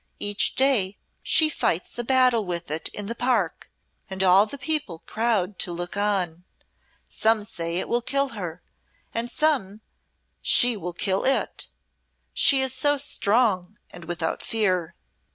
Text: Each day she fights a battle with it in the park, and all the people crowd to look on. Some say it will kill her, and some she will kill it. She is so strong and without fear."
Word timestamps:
Each 0.17 0.55
day 0.55 0.97
she 1.21 1.47
fights 1.47 1.95
a 1.95 2.03
battle 2.03 2.43
with 2.43 2.71
it 2.71 2.89
in 2.89 3.05
the 3.05 3.13
park, 3.13 3.69
and 4.09 4.23
all 4.23 4.47
the 4.47 4.57
people 4.57 5.03
crowd 5.05 5.59
to 5.59 5.71
look 5.71 5.95
on. 5.95 6.43
Some 7.07 7.45
say 7.45 7.75
it 7.75 7.87
will 7.87 8.01
kill 8.01 8.29
her, 8.29 8.63
and 9.13 9.29
some 9.29 9.81
she 10.41 10.75
will 10.75 10.93
kill 10.93 11.23
it. 11.23 11.67
She 12.33 12.61
is 12.61 12.73
so 12.73 12.97
strong 12.97 13.77
and 13.93 14.05
without 14.05 14.41
fear." 14.41 14.95